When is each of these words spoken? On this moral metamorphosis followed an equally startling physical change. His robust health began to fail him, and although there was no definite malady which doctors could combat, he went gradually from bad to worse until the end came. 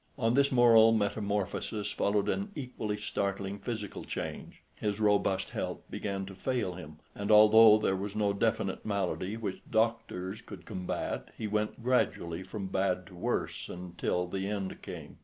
On 0.17 0.33
this 0.33 0.51
moral 0.51 0.93
metamorphosis 0.93 1.91
followed 1.91 2.27
an 2.27 2.49
equally 2.55 2.97
startling 2.97 3.59
physical 3.59 4.03
change. 4.03 4.63
His 4.75 4.99
robust 4.99 5.51
health 5.51 5.81
began 5.91 6.25
to 6.25 6.33
fail 6.33 6.73
him, 6.73 6.97
and 7.13 7.29
although 7.29 7.77
there 7.77 7.95
was 7.95 8.15
no 8.15 8.33
definite 8.33 8.83
malady 8.83 9.37
which 9.37 9.61
doctors 9.69 10.41
could 10.41 10.65
combat, 10.65 11.29
he 11.37 11.45
went 11.45 11.83
gradually 11.83 12.41
from 12.41 12.65
bad 12.65 13.05
to 13.05 13.13
worse 13.15 13.69
until 13.69 14.25
the 14.25 14.47
end 14.47 14.81
came. 14.81 15.19